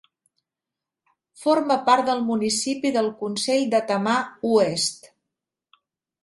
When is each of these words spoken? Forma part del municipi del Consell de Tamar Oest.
Forma 1.41 1.77
part 1.89 2.07
del 2.07 2.23
municipi 2.29 2.93
del 2.97 3.11
Consell 3.21 3.67
de 3.75 3.83
Tamar 3.93 4.17
Oest. 4.55 5.13